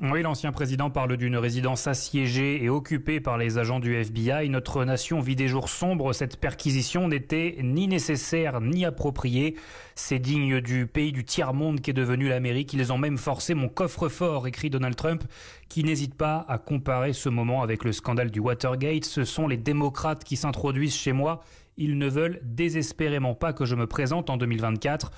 Oui, 0.00 0.22
l'ancien 0.22 0.52
président 0.52 0.90
parle 0.90 1.16
d'une 1.16 1.36
résidence 1.36 1.88
assiégée 1.88 2.62
et 2.62 2.68
occupée 2.68 3.18
par 3.18 3.36
les 3.36 3.58
agents 3.58 3.80
du 3.80 3.96
FBI. 3.96 4.48
Notre 4.48 4.84
nation 4.84 5.20
vit 5.20 5.34
des 5.34 5.48
jours 5.48 5.68
sombres. 5.68 6.12
Cette 6.12 6.36
perquisition 6.36 7.08
n'était 7.08 7.56
ni 7.64 7.88
nécessaire 7.88 8.60
ni 8.60 8.84
appropriée. 8.84 9.56
C'est 9.96 10.20
digne 10.20 10.60
du 10.60 10.86
pays 10.86 11.10
du 11.10 11.24
tiers-monde 11.24 11.80
qu'est 11.80 11.92
devenu 11.92 12.28
l'Amérique. 12.28 12.74
Ils 12.74 12.92
ont 12.92 12.98
même 12.98 13.18
forcé 13.18 13.54
mon 13.54 13.68
coffre-fort, 13.68 14.46
écrit 14.46 14.70
Donald 14.70 14.94
Trump, 14.94 15.24
qui 15.68 15.82
n'hésite 15.82 16.14
pas 16.14 16.46
à 16.48 16.58
comparer 16.58 17.12
ce 17.12 17.28
moment 17.28 17.62
avec 17.62 17.82
le 17.82 17.90
scandale 17.90 18.30
du 18.30 18.38
Watergate. 18.38 19.04
Ce 19.04 19.24
sont 19.24 19.48
les 19.48 19.56
démocrates 19.56 20.22
qui 20.22 20.36
s'introduisent 20.36 20.94
chez 20.94 21.12
moi. 21.12 21.42
Ils 21.76 21.98
ne 21.98 22.08
veulent 22.08 22.38
désespérément 22.44 23.34
pas 23.34 23.52
que 23.52 23.64
je 23.64 23.74
me 23.74 23.88
présente 23.88 24.30
en 24.30 24.36
2024. 24.36 25.10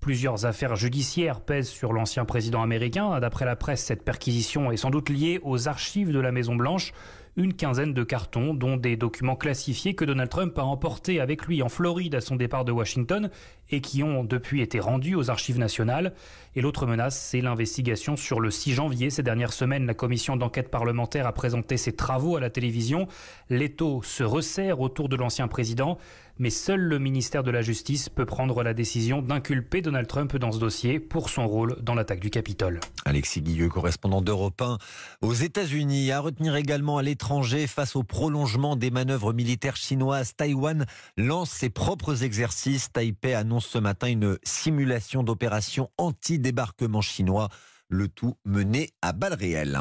Plusieurs 0.00 0.46
affaires 0.46 0.76
judiciaires 0.76 1.40
pèsent 1.40 1.68
sur 1.68 1.92
l'ancien 1.92 2.24
président 2.24 2.62
américain. 2.62 3.18
D'après 3.18 3.44
la 3.44 3.56
presse, 3.56 3.82
cette 3.84 4.04
perquisition 4.04 4.70
est 4.70 4.76
sans 4.76 4.90
doute 4.90 5.08
liée 5.08 5.40
aux 5.42 5.66
archives 5.66 6.12
de 6.12 6.20
la 6.20 6.30
Maison-Blanche. 6.30 6.92
Une 7.36 7.54
quinzaine 7.54 7.94
de 7.94 8.04
cartons, 8.04 8.54
dont 8.54 8.76
des 8.76 8.96
documents 8.96 9.36
classifiés 9.36 9.94
que 9.94 10.04
Donald 10.04 10.30
Trump 10.30 10.56
a 10.58 10.62
emportés 10.62 11.20
avec 11.20 11.46
lui 11.46 11.62
en 11.62 11.68
Floride 11.68 12.14
à 12.14 12.20
son 12.20 12.36
départ 12.36 12.64
de 12.64 12.72
Washington 12.72 13.30
et 13.70 13.80
qui 13.80 14.02
ont 14.02 14.24
depuis 14.24 14.60
été 14.60 14.80
rendus 14.80 15.14
aux 15.14 15.30
archives 15.30 15.58
nationales. 15.58 16.12
Et 16.56 16.60
l'autre 16.60 16.86
menace, 16.86 17.20
c'est 17.20 17.40
l'investigation 17.40 18.16
sur 18.16 18.40
le 18.40 18.50
6 18.50 18.74
janvier. 18.74 19.10
Ces 19.10 19.22
dernières 19.22 19.52
semaines, 19.52 19.86
la 19.86 19.94
commission 19.94 20.36
d'enquête 20.36 20.70
parlementaire 20.70 21.26
a 21.26 21.32
présenté 21.32 21.76
ses 21.76 21.92
travaux 21.92 22.36
à 22.36 22.40
la 22.40 22.50
télévision. 22.50 23.06
L'étau 23.50 24.02
se 24.02 24.24
resserre 24.24 24.80
autour 24.80 25.08
de 25.08 25.16
l'ancien 25.16 25.48
président 25.48 25.98
mais 26.38 26.50
seul 26.50 26.80
le 26.80 26.98
ministère 26.98 27.42
de 27.42 27.50
la 27.50 27.62
Justice 27.62 28.08
peut 28.08 28.24
prendre 28.24 28.62
la 28.62 28.72
décision 28.72 29.22
d'inculper 29.22 29.82
Donald 29.82 30.06
Trump 30.06 30.36
dans 30.36 30.52
ce 30.52 30.58
dossier 30.58 31.00
pour 31.00 31.30
son 31.30 31.46
rôle 31.48 31.76
dans 31.82 31.94
l'attaque 31.94 32.20
du 32.20 32.30
Capitole. 32.30 32.80
Alexis 33.04 33.42
Guilleux, 33.42 33.68
correspondant 33.68 34.22
d'Europe 34.22 34.60
1 34.60 34.78
aux 35.22 35.32
États-Unis, 35.32 36.12
à 36.12 36.20
retenir 36.20 36.54
également 36.54 36.98
à 36.98 37.02
l'étranger 37.02 37.66
face 37.66 37.96
au 37.96 38.04
prolongement 38.04 38.76
des 38.76 38.90
manœuvres 38.90 39.32
militaires 39.32 39.76
chinoises. 39.76 40.36
Taïwan 40.36 40.86
lance 41.16 41.50
ses 41.50 41.70
propres 41.70 42.22
exercices. 42.22 42.92
Taipei 42.92 43.34
annonce 43.34 43.57
ce 43.60 43.78
matin 43.78 44.08
une 44.08 44.38
simulation 44.42 45.22
d'opération 45.22 45.90
anti-débarquement 45.96 47.00
chinois 47.00 47.48
le 47.88 48.08
tout 48.08 48.36
mené 48.44 48.90
à 49.02 49.12
balles 49.12 49.34
réelles. 49.34 49.80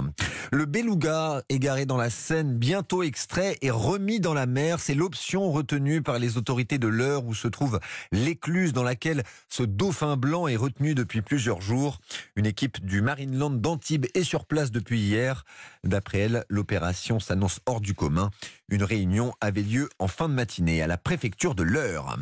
Le 0.52 0.66
beluga 0.66 1.42
égaré 1.50 1.86
dans 1.86 1.98
la 1.98 2.10
Seine, 2.10 2.58
bientôt 2.58 3.04
extrait 3.04 3.58
et 3.62 3.70
remis 3.70 4.20
dans 4.20 4.34
la 4.34 4.46
mer, 4.46 4.80
c'est 4.80 4.96
l'option 4.96 5.52
retenue 5.52 6.02
par 6.02 6.20
les 6.20 6.38
autorités 6.38 6.78
de 6.78 6.88
l'heure 6.88 7.26
où 7.26 7.34
se 7.34 7.50
trouve 7.50 7.80
l'écluse 8.14 8.72
dans 8.72 8.84
laquelle 8.84 9.24
ce 9.50 9.64
dauphin 9.64 10.16
blanc 10.16 10.48
est 10.48 10.56
retenu 10.56 10.96
depuis 10.96 11.22
plusieurs 11.22 11.62
jours. 11.62 12.00
Une 12.36 12.46
équipe 12.46 12.86
du 12.86 13.02
Marineland 13.02 13.50
d'Antibes 13.50 14.06
est 14.14 14.24
sur 14.24 14.46
place 14.46 14.72
depuis 14.72 15.00
hier. 15.00 15.44
D'après 15.84 16.20
elle, 16.20 16.46
l'opération 16.50 17.20
s'annonce 17.20 17.60
hors 17.66 17.82
du 17.82 17.94
commun. 17.94 18.30
Une 18.70 18.84
réunion 18.84 19.34
avait 19.42 19.62
lieu 19.62 19.90
en 20.00 20.08
fin 20.08 20.30
de 20.30 20.34
matinée 20.34 20.82
à 20.82 20.88
la 20.88 20.98
préfecture 20.98 21.56
de 21.56 21.64
l'Eure. 21.64 22.18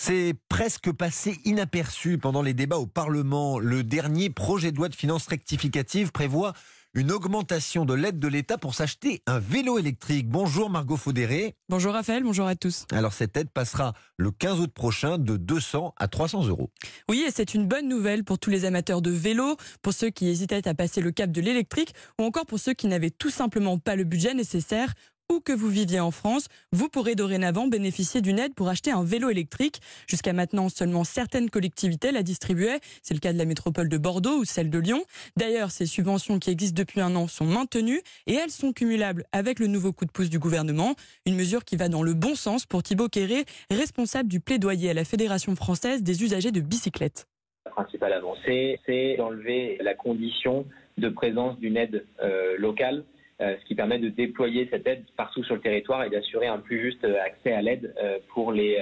C'est 0.00 0.34
presque 0.48 0.92
passé 0.92 1.40
inaperçu 1.44 2.18
pendant 2.18 2.40
les 2.40 2.54
débats 2.54 2.78
au 2.78 2.86
Parlement. 2.86 3.58
Le 3.58 3.82
dernier 3.82 4.30
projet 4.30 4.70
de 4.70 4.76
loi 4.76 4.88
de 4.88 4.94
finances 4.94 5.26
rectificative 5.26 6.12
prévoit 6.12 6.52
une 6.94 7.10
augmentation 7.10 7.84
de 7.84 7.94
l'aide 7.94 8.20
de 8.20 8.28
l'État 8.28 8.58
pour 8.58 8.76
s'acheter 8.76 9.22
un 9.26 9.40
vélo 9.40 9.76
électrique. 9.76 10.28
Bonjour 10.28 10.70
Margot 10.70 10.96
Faudéré. 10.96 11.56
Bonjour 11.68 11.94
Raphaël, 11.94 12.22
bonjour 12.22 12.46
à 12.46 12.54
tous. 12.54 12.86
Alors 12.92 13.12
cette 13.12 13.36
aide 13.36 13.50
passera 13.50 13.92
le 14.16 14.30
15 14.30 14.60
août 14.60 14.70
prochain 14.72 15.18
de 15.18 15.36
200 15.36 15.94
à 15.96 16.06
300 16.06 16.46
euros. 16.46 16.70
Oui, 17.08 17.24
et 17.26 17.32
c'est 17.32 17.54
une 17.54 17.66
bonne 17.66 17.88
nouvelle 17.88 18.22
pour 18.22 18.38
tous 18.38 18.50
les 18.50 18.66
amateurs 18.66 19.02
de 19.02 19.10
vélo, 19.10 19.56
pour 19.82 19.94
ceux 19.94 20.10
qui 20.10 20.28
hésitaient 20.28 20.68
à 20.68 20.74
passer 20.74 21.00
le 21.00 21.10
cap 21.10 21.32
de 21.32 21.40
l'électrique 21.40 21.92
ou 22.20 22.22
encore 22.22 22.46
pour 22.46 22.60
ceux 22.60 22.72
qui 22.72 22.86
n'avaient 22.86 23.10
tout 23.10 23.30
simplement 23.30 23.78
pas 23.78 23.96
le 23.96 24.04
budget 24.04 24.32
nécessaire 24.32 24.94
où 25.30 25.40
que 25.40 25.52
vous 25.52 25.68
viviez 25.68 26.00
en 26.00 26.10
France, 26.10 26.48
vous 26.72 26.88
pourrez 26.88 27.14
dorénavant 27.14 27.66
bénéficier 27.66 28.22
d'une 28.22 28.38
aide 28.38 28.54
pour 28.54 28.68
acheter 28.68 28.90
un 28.90 29.04
vélo 29.04 29.28
électrique. 29.28 29.80
Jusqu'à 30.06 30.32
maintenant, 30.32 30.70
seulement 30.70 31.04
certaines 31.04 31.50
collectivités 31.50 32.12
la 32.12 32.22
distribuaient. 32.22 32.80
C'est 33.02 33.12
le 33.12 33.20
cas 33.20 33.34
de 33.34 33.38
la 33.38 33.44
métropole 33.44 33.90
de 33.90 33.98
Bordeaux 33.98 34.38
ou 34.38 34.44
celle 34.44 34.70
de 34.70 34.78
Lyon. 34.78 35.02
D'ailleurs, 35.36 35.70
ces 35.70 35.84
subventions 35.84 36.38
qui 36.38 36.50
existent 36.50 36.80
depuis 36.80 37.02
un 37.02 37.14
an 37.14 37.28
sont 37.28 37.44
maintenues 37.44 38.00
et 38.26 38.34
elles 38.34 38.50
sont 38.50 38.72
cumulables 38.72 39.24
avec 39.32 39.58
le 39.58 39.66
nouveau 39.66 39.92
coup 39.92 40.06
de 40.06 40.10
pouce 40.10 40.30
du 40.30 40.38
gouvernement. 40.38 40.94
Une 41.26 41.36
mesure 41.36 41.64
qui 41.64 41.76
va 41.76 41.88
dans 41.88 42.02
le 42.02 42.14
bon 42.14 42.34
sens 42.34 42.64
pour 42.64 42.82
Thibaut 42.82 43.08
Quéré, 43.08 43.44
responsable 43.70 44.30
du 44.30 44.40
plaidoyer 44.40 44.90
à 44.90 44.94
la 44.94 45.04
Fédération 45.04 45.54
française 45.56 46.02
des 46.02 46.22
usagers 46.22 46.52
de 46.52 46.60
bicyclettes. 46.60 47.26
La 47.66 47.72
principale 47.72 48.14
avancée, 48.14 48.80
c'est 48.86 49.16
d'enlever 49.18 49.76
la 49.82 49.94
condition 49.94 50.64
de 50.96 51.10
présence 51.10 51.58
d'une 51.58 51.76
aide 51.76 52.06
euh, 52.22 52.56
locale 52.56 53.04
ce 53.40 53.64
qui 53.66 53.74
permet 53.74 53.98
de 53.98 54.08
déployer 54.08 54.68
cette 54.70 54.86
aide 54.86 55.04
partout 55.16 55.44
sur 55.44 55.54
le 55.54 55.60
territoire 55.60 56.02
et 56.02 56.10
d'assurer 56.10 56.48
un 56.48 56.58
plus 56.58 56.80
juste 56.80 57.04
euh, 57.04 57.16
accès 57.24 57.52
à 57.52 57.62
l'aide 57.62 57.94
euh, 58.02 58.18
pour 58.34 58.52
les, 58.52 58.78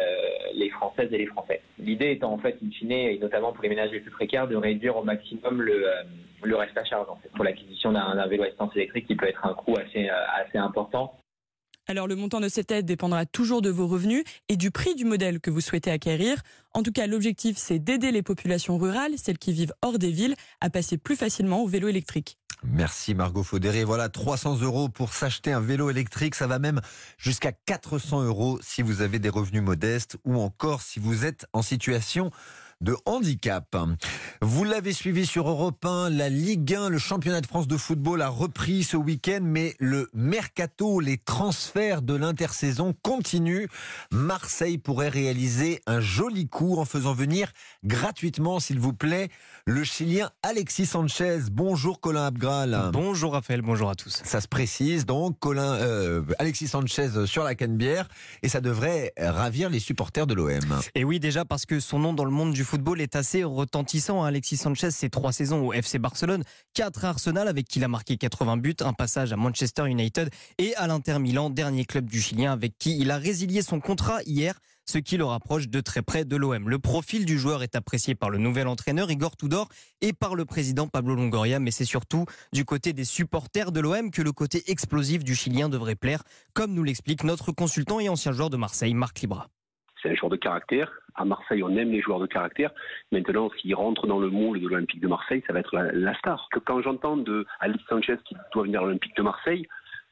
les 0.54 0.70
Françaises 0.70 1.12
et 1.12 1.18
les 1.18 1.26
Français. 1.26 1.60
L'idée 1.78 2.12
étant 2.12 2.32
en 2.32 2.38
fait, 2.38 2.56
in 2.64 2.70
fine, 2.70 2.92
et 2.92 3.18
notamment 3.18 3.52
pour 3.52 3.62
les 3.62 3.68
ménages 3.68 3.90
les 3.90 4.00
plus 4.00 4.10
précaires, 4.10 4.48
de 4.48 4.56
réduire 4.56 4.96
au 4.96 5.04
maximum 5.04 5.60
le, 5.60 5.84
le 6.42 6.56
reste 6.56 6.76
à 6.76 6.84
charge 6.84 7.08
en 7.08 7.18
pour 7.34 7.44
l'acquisition 7.44 7.92
d'un 7.92 8.26
vélo 8.26 8.44
assistance 8.44 8.74
électrique 8.76 9.06
qui 9.06 9.14
peut 9.14 9.28
être 9.28 9.44
un 9.44 9.54
coût 9.54 9.76
assez, 9.76 10.08
assez 10.08 10.58
important. 10.58 11.18
Alors 11.88 12.08
le 12.08 12.16
montant 12.16 12.40
de 12.40 12.48
cette 12.48 12.70
aide 12.72 12.84
dépendra 12.84 13.26
toujours 13.26 13.62
de 13.62 13.70
vos 13.70 13.86
revenus 13.86 14.24
et 14.48 14.56
du 14.56 14.70
prix 14.70 14.94
du 14.96 15.04
modèle 15.04 15.38
que 15.40 15.50
vous 15.50 15.60
souhaitez 15.60 15.90
acquérir. 15.90 16.42
En 16.74 16.82
tout 16.82 16.92
cas, 16.92 17.06
l'objectif, 17.06 17.56
c'est 17.58 17.78
d'aider 17.78 18.10
les 18.10 18.22
populations 18.22 18.76
rurales, 18.76 19.12
celles 19.18 19.38
qui 19.38 19.52
vivent 19.52 19.72
hors 19.82 19.98
des 19.98 20.10
villes, 20.10 20.34
à 20.60 20.68
passer 20.68 20.98
plus 20.98 21.14
facilement 21.14 21.62
au 21.62 21.66
vélo 21.66 21.88
électrique. 21.88 22.38
Merci 22.64 23.14
Margot 23.14 23.42
Faudéré. 23.42 23.84
Voilà 23.84 24.08
300 24.08 24.60
euros 24.60 24.88
pour 24.88 25.12
s'acheter 25.12 25.52
un 25.52 25.60
vélo 25.60 25.90
électrique. 25.90 26.34
Ça 26.34 26.46
va 26.46 26.58
même 26.58 26.80
jusqu'à 27.18 27.52
400 27.52 28.22
euros 28.22 28.58
si 28.62 28.82
vous 28.82 29.02
avez 29.02 29.18
des 29.18 29.28
revenus 29.28 29.62
modestes 29.62 30.16
ou 30.24 30.40
encore 30.40 30.82
si 30.82 30.98
vous 30.98 31.24
êtes 31.24 31.46
en 31.52 31.62
situation 31.62 32.30
de 32.80 32.96
handicap. 33.06 33.76
Vous 34.42 34.64
l'avez 34.64 34.92
suivi 34.92 35.24
sur 35.24 35.48
Europe 35.48 35.84
1, 35.84 36.10
la 36.10 36.28
Ligue 36.28 36.74
1, 36.74 36.90
le 36.90 36.98
championnat 36.98 37.40
de 37.40 37.46
France 37.46 37.66
de 37.66 37.76
football 37.76 38.20
a 38.20 38.28
repris 38.28 38.84
ce 38.84 38.96
week-end, 38.96 39.40
mais 39.42 39.74
le 39.78 40.10
mercato, 40.12 41.00
les 41.00 41.16
transferts 41.16 42.02
de 42.02 42.14
l'intersaison 42.14 42.94
continuent. 43.02 43.66
Marseille 44.10 44.76
pourrait 44.76 45.08
réaliser 45.08 45.80
un 45.86 46.00
joli 46.00 46.48
coup 46.48 46.76
en 46.76 46.84
faisant 46.84 47.14
venir 47.14 47.50
gratuitement, 47.82 48.60
s'il 48.60 48.78
vous 48.78 48.92
plaît, 48.92 49.30
le 49.64 49.82
Chilien 49.82 50.30
Alexis 50.42 50.86
Sanchez. 50.86 51.38
Bonjour 51.50 52.00
Colin 52.00 52.26
Abgral. 52.26 52.90
Bonjour 52.92 53.32
Raphaël, 53.32 53.62
bonjour 53.62 53.88
à 53.88 53.94
tous. 53.94 54.20
Ça 54.24 54.40
se 54.42 54.48
précise 54.48 55.06
donc, 55.06 55.38
Colin, 55.38 55.74
euh, 55.76 56.22
Alexis 56.38 56.68
Sanchez 56.68 57.26
sur 57.26 57.42
la 57.42 57.54
Canebière, 57.54 58.08
et 58.42 58.50
ça 58.50 58.60
devrait 58.60 59.14
ravir 59.18 59.70
les 59.70 59.80
supporters 59.80 60.26
de 60.26 60.34
l'OM. 60.34 60.80
Et 60.94 61.04
oui, 61.04 61.20
déjà 61.20 61.46
parce 61.46 61.64
que 61.64 61.80
son 61.80 61.98
nom 61.98 62.12
dans 62.12 62.24
le 62.24 62.30
monde 62.30 62.52
du 62.52 62.65
football 62.66 63.00
est 63.00 63.16
assez 63.16 63.44
retentissant. 63.44 64.22
Hein. 64.22 64.26
Alexis 64.26 64.58
Sanchez, 64.58 64.90
c'est 64.90 65.08
trois 65.08 65.32
saisons 65.32 65.66
au 65.66 65.72
FC 65.72 65.98
Barcelone, 65.98 66.42
quatre 66.74 67.06
à 67.06 67.08
Arsenal 67.08 67.48
avec 67.48 67.66
qui 67.66 67.78
il 67.78 67.84
a 67.84 67.88
marqué 67.88 68.18
80 68.18 68.58
buts, 68.58 68.76
un 68.80 68.92
passage 68.92 69.32
à 69.32 69.36
Manchester 69.36 69.88
United 69.88 70.28
et 70.58 70.74
à 70.76 70.86
l'Inter 70.86 71.18
Milan, 71.18 71.48
dernier 71.48 71.84
club 71.86 72.10
du 72.10 72.20
Chilien 72.20 72.52
avec 72.52 72.76
qui 72.78 72.98
il 72.98 73.10
a 73.10 73.16
résilié 73.16 73.62
son 73.62 73.80
contrat 73.80 74.22
hier 74.24 74.58
ce 74.84 74.98
qui 74.98 75.16
le 75.16 75.24
rapproche 75.24 75.68
de 75.68 75.80
très 75.80 76.02
près 76.02 76.24
de 76.24 76.36
l'OM. 76.36 76.68
Le 76.68 76.78
profil 76.78 77.24
du 77.24 77.38
joueur 77.38 77.62
est 77.62 77.74
apprécié 77.74 78.14
par 78.14 78.30
le 78.30 78.38
nouvel 78.38 78.68
entraîneur 78.68 79.10
Igor 79.10 79.36
Tudor 79.36 79.68
et 80.00 80.12
par 80.12 80.34
le 80.34 80.44
président 80.44 80.86
Pablo 80.86 81.14
Longoria, 81.14 81.58
mais 81.58 81.70
c'est 81.70 81.84
surtout 81.84 82.26
du 82.52 82.64
côté 82.64 82.92
des 82.92 83.04
supporters 83.04 83.72
de 83.72 83.80
l'OM 83.80 84.10
que 84.10 84.22
le 84.22 84.32
côté 84.32 84.62
explosif 84.70 85.24
du 85.24 85.34
Chilien 85.34 85.68
devrait 85.68 85.96
plaire, 85.96 86.22
comme 86.52 86.74
nous 86.74 86.84
l'explique 86.84 87.24
notre 87.24 87.52
consultant 87.52 87.98
et 88.00 88.08
ancien 88.08 88.32
joueur 88.32 88.50
de 88.50 88.56
Marseille, 88.56 88.94
Marc 88.94 89.20
Libra 89.20 89.48
c'est 90.06 90.12
un 90.12 90.14
joueur 90.14 90.30
de 90.30 90.36
caractère. 90.36 90.90
À 91.16 91.24
Marseille, 91.24 91.62
on 91.62 91.74
aime 91.76 91.90
les 91.90 92.00
joueurs 92.00 92.20
de 92.20 92.26
caractère. 92.26 92.70
Maintenant, 93.10 93.50
s'il 93.58 93.74
rentre 93.74 94.06
dans 94.06 94.18
le 94.18 94.28
moule 94.28 94.60
de 94.60 94.68
l'Olympique 94.68 95.00
de 95.00 95.08
Marseille, 95.08 95.42
ça 95.46 95.52
va 95.52 95.60
être 95.60 95.74
la, 95.74 96.14
star. 96.18 96.48
Que 96.52 96.58
quand 96.58 96.82
j'entends 96.82 97.16
de 97.16 97.46
Alice 97.60 97.80
Sanchez 97.88 98.16
qui 98.24 98.36
doit 98.52 98.64
venir 98.64 98.80
à 98.80 98.84
l'Olympique 98.84 99.16
de 99.16 99.22
Marseille, 99.22 99.66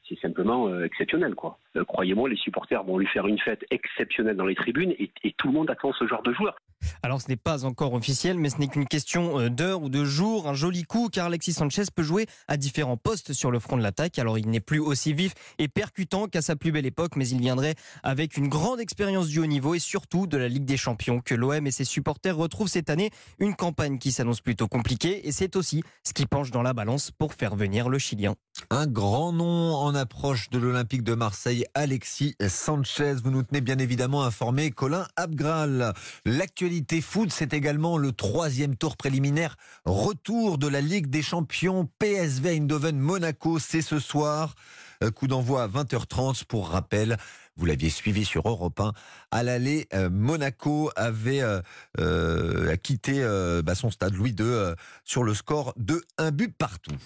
c'est 0.08 0.18
simplement 0.20 0.68
euh, 0.68 0.84
exceptionnel. 0.84 1.34
quoi. 1.34 1.58
Euh, 1.76 1.84
croyez-moi, 1.84 2.28
les 2.28 2.36
supporters 2.36 2.82
vont 2.84 2.98
lui 2.98 3.06
faire 3.06 3.26
une 3.26 3.38
fête 3.38 3.64
exceptionnelle 3.70 4.36
dans 4.36 4.46
les 4.46 4.54
tribunes 4.54 4.92
et, 4.98 5.10
et 5.22 5.32
tout 5.36 5.48
le 5.48 5.54
monde 5.54 5.70
attend 5.70 5.92
ce 5.92 6.06
genre 6.06 6.22
de 6.22 6.32
joueur. 6.32 6.56
Alors 7.02 7.20
ce 7.20 7.28
n'est 7.28 7.36
pas 7.36 7.64
encore 7.64 7.94
officiel, 7.94 8.38
mais 8.38 8.50
ce 8.50 8.58
n'est 8.58 8.68
qu'une 8.68 8.86
question 8.86 9.40
euh, 9.40 9.48
d'heure 9.48 9.82
ou 9.82 9.88
de 9.88 10.04
jour. 10.04 10.48
Un 10.48 10.54
joli 10.54 10.84
coup, 10.84 11.08
car 11.10 11.26
Alexis 11.26 11.52
Sanchez 11.52 11.84
peut 11.94 12.02
jouer 12.02 12.26
à 12.48 12.56
différents 12.56 12.96
postes 12.96 13.32
sur 13.32 13.50
le 13.50 13.58
front 13.58 13.76
de 13.76 13.82
l'attaque. 13.82 14.18
Alors 14.18 14.38
il 14.38 14.48
n'est 14.48 14.60
plus 14.60 14.80
aussi 14.80 15.12
vif 15.12 15.34
et 15.58 15.68
percutant 15.68 16.26
qu'à 16.26 16.42
sa 16.42 16.56
plus 16.56 16.72
belle 16.72 16.86
époque, 16.86 17.16
mais 17.16 17.28
il 17.28 17.40
viendrait 17.40 17.74
avec 18.02 18.36
une 18.36 18.48
grande 18.48 18.80
expérience 18.80 19.28
du 19.28 19.40
haut 19.40 19.46
niveau 19.46 19.74
et 19.74 19.78
surtout 19.78 20.26
de 20.26 20.36
la 20.36 20.48
Ligue 20.48 20.64
des 20.64 20.76
Champions 20.76 21.20
que 21.20 21.34
l'OM 21.34 21.66
et 21.66 21.70
ses 21.70 21.84
supporters 21.84 22.36
retrouvent 22.36 22.68
cette 22.68 22.90
année. 22.90 23.10
Une 23.38 23.54
campagne 23.54 23.98
qui 23.98 24.12
s'annonce 24.12 24.40
plutôt 24.40 24.68
compliquée 24.68 25.26
et 25.26 25.32
c'est 25.32 25.56
aussi 25.56 25.82
ce 26.04 26.12
qui 26.12 26.26
penche 26.26 26.50
dans 26.50 26.62
la 26.62 26.74
balance 26.74 27.10
pour 27.10 27.34
faire 27.34 27.56
venir 27.56 27.88
le 27.88 27.98
Chilien. 27.98 28.34
Un 28.70 28.86
grand 28.86 29.32
nom 29.32 29.74
en 29.74 29.93
approche 29.94 30.50
de 30.50 30.58
l'Olympique 30.58 31.02
de 31.02 31.14
Marseille, 31.14 31.64
Alexis 31.74 32.36
Sanchez. 32.48 33.14
Vous 33.22 33.30
nous 33.30 33.42
tenez 33.42 33.60
bien 33.60 33.78
évidemment 33.78 34.24
informé, 34.24 34.70
Colin 34.70 35.06
Abgral. 35.16 35.94
L'actualité 36.24 37.00
foot, 37.00 37.32
c'est 37.32 37.52
également 37.52 37.98
le 37.98 38.12
troisième 38.12 38.76
tour 38.76 38.96
préliminaire. 38.96 39.56
Retour 39.84 40.58
de 40.58 40.68
la 40.68 40.80
Ligue 40.80 41.08
des 41.08 41.22
Champions 41.22 41.88
PSV 41.98 42.56
Eindhoven 42.56 42.98
Monaco, 42.98 43.58
c'est 43.58 43.82
ce 43.82 43.98
soir. 43.98 44.54
Euh, 45.02 45.10
coup 45.10 45.26
d'envoi 45.26 45.62
à 45.62 45.68
20h30 45.68 46.44
pour 46.44 46.68
rappel. 46.68 47.16
Vous 47.56 47.66
l'aviez 47.66 47.90
suivi 47.90 48.24
sur 48.24 48.48
Europe 48.48 48.80
1. 48.80 48.92
À 49.30 49.42
l'aller, 49.42 49.86
euh, 49.94 50.10
Monaco 50.10 50.90
avait 50.96 51.42
euh, 51.42 52.76
quitté 52.76 53.24
bah, 53.64 53.74
son 53.74 53.90
stade 53.90 54.14
Louis 54.14 54.34
II 54.38 54.74
sur 55.04 55.22
le 55.22 55.34
score 55.34 55.72
de 55.76 56.02
un 56.18 56.30
but 56.30 56.56
partout. 56.56 56.96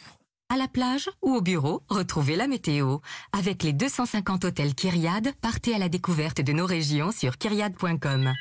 À 0.50 0.56
la 0.56 0.66
plage 0.66 1.10
ou 1.20 1.34
au 1.34 1.42
bureau, 1.42 1.82
retrouvez 1.90 2.34
la 2.34 2.46
météo. 2.46 3.00
Avec 3.38 3.62
les 3.62 3.74
250 3.74 4.46
hôtels 4.46 4.74
Kyriade, 4.74 5.34
partez 5.42 5.74
à 5.74 5.78
la 5.78 5.90
découverte 5.90 6.40
de 6.40 6.54
nos 6.54 6.64
régions 6.64 7.12
sur 7.12 7.36
kyriade.com. 7.36 8.32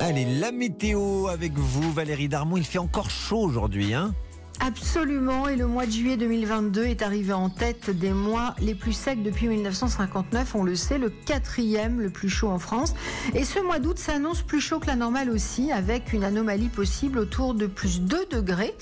Allez, 0.00 0.24
la 0.24 0.50
météo 0.50 1.26
avec 1.26 1.52
vous, 1.52 1.92
Valérie 1.92 2.30
Darmon. 2.30 2.56
Il 2.56 2.64
fait 2.64 2.78
encore 2.78 3.10
chaud 3.10 3.40
aujourd'hui, 3.42 3.92
hein? 3.92 4.14
Absolument, 4.62 5.48
et 5.48 5.56
le 5.56 5.66
mois 5.66 5.86
de 5.86 5.90
juillet 5.90 6.18
2022 6.18 6.84
est 6.84 7.00
arrivé 7.00 7.32
en 7.32 7.48
tête 7.48 7.88
des 7.90 8.12
mois 8.12 8.54
les 8.60 8.74
plus 8.74 8.92
secs 8.92 9.22
depuis 9.22 9.48
1959, 9.48 10.54
on 10.54 10.62
le 10.62 10.76
sait, 10.76 10.98
le 10.98 11.08
quatrième 11.08 11.98
le 12.00 12.10
plus 12.10 12.28
chaud 12.28 12.48
en 12.48 12.58
France. 12.58 12.94
Et 13.34 13.44
ce 13.44 13.58
mois 13.58 13.78
d'août 13.78 13.98
s'annonce 13.98 14.42
plus 14.42 14.60
chaud 14.60 14.78
que 14.78 14.86
la 14.86 14.96
normale 14.96 15.30
aussi, 15.30 15.72
avec 15.72 16.12
une 16.12 16.24
anomalie 16.24 16.68
possible 16.68 17.18
autour 17.18 17.54
de 17.54 17.66
plus 17.66 18.02
2 18.02 18.26
degrés, 18.30 18.76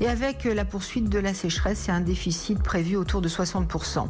et 0.00 0.06
avec 0.06 0.44
la 0.44 0.64
poursuite 0.64 1.08
de 1.08 1.18
la 1.18 1.34
sécheresse 1.34 1.88
et 1.88 1.92
un 1.92 2.00
déficit 2.00 2.62
prévu 2.62 2.96
autour 2.96 3.20
de 3.20 3.28
60%. 3.28 4.06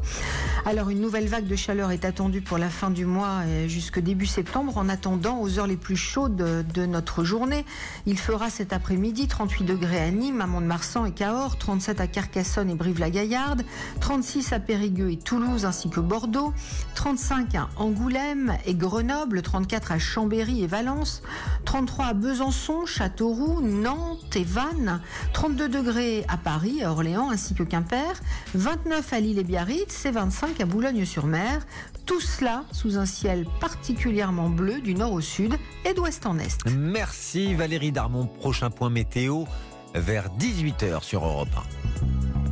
Alors 0.66 0.90
une 0.90 1.00
nouvelle 1.00 1.26
vague 1.26 1.46
de 1.46 1.56
chaleur 1.56 1.90
est 1.90 2.04
attendue 2.04 2.42
pour 2.42 2.58
la 2.58 2.68
fin 2.68 2.90
du 2.90 3.06
mois 3.06 3.40
jusque 3.66 3.98
début 3.98 4.26
septembre, 4.26 4.76
en 4.76 4.90
attendant 4.90 5.40
aux 5.40 5.58
heures 5.58 5.66
les 5.66 5.76
plus 5.76 5.96
chaudes 5.96 6.36
de 6.36 6.86
notre 6.86 7.24
journée. 7.24 7.64
Il 8.06 8.18
fera 8.18 8.50
cet 8.50 8.74
après-midi 8.74 9.26
38 9.26 9.64
degrés 9.64 10.00
à 10.00 10.10
Nîmes, 10.10 10.42
à 10.42 10.46
Mont-de-Marsan 10.46 11.06
et 11.06 11.13
Cahors, 11.14 11.56
37 11.56 12.00
à 12.00 12.06
Carcassonne 12.06 12.71
et 12.71 12.75
Brive-la-Gaillarde, 12.75 13.64
36 14.00 14.52
à 14.52 14.61
Périgueux 14.61 15.11
et 15.12 15.16
Toulouse 15.16 15.64
ainsi 15.64 15.88
que 15.88 16.00
Bordeaux, 16.00 16.52
35 16.94 17.54
à 17.54 17.68
Angoulême 17.76 18.56
et 18.66 18.75
Grenoble, 18.75 19.42
34 19.42 19.92
à 19.92 19.99
Chambéry 19.99 20.62
et 20.62 20.66
Valence, 20.66 21.23
33 21.64 22.06
à 22.06 22.14
Besançon, 22.14 22.87
Châteauroux, 22.87 23.61
Nantes 23.61 24.37
et 24.37 24.44
Vannes, 24.44 25.00
32 25.33 25.68
degrés 25.68 26.25
à 26.28 26.37
Paris, 26.37 26.83
à 26.83 26.92
Orléans 26.92 27.30
ainsi 27.30 27.54
que 27.54 27.62
Quimper, 27.62 28.21
29 28.54 29.12
à 29.12 29.21
Lille 29.21 29.38
et 29.38 29.44
Biarritz 29.44 30.04
et 30.06 30.11
25 30.11 30.61
à 30.61 30.66
Boulogne-sur-Mer. 30.66 31.64
Tout 32.06 32.21
cela 32.21 32.64
sous 32.73 32.99
un 32.99 33.06
ciel 33.06 33.47
particulièrement 33.61 34.50
bleu 34.50 34.80
du 34.80 34.94
nord 34.94 35.12
au 35.12 35.21
sud 35.21 35.54
et 35.87 35.94
d'ouest 35.94 36.26
en 36.26 36.38
est. 36.38 36.59
Merci 36.71 37.54
Valérie 37.54 37.92
Darmon. 37.92 38.26
Prochain 38.26 38.71
point 38.71 38.90
météo 38.90 39.44
vers 39.94 40.28
18h 40.38 41.02
sur 41.02 41.24
Europe 41.24 41.48
1. 41.56 42.43